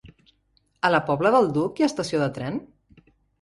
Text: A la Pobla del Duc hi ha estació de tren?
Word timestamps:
A 0.89 0.89
la 0.93 1.01
Pobla 1.09 1.31
del 1.35 1.49
Duc 1.59 1.83
hi 1.83 1.85
ha 1.85 1.91
estació 1.91 2.23
de 2.25 2.31
tren? 2.39 2.59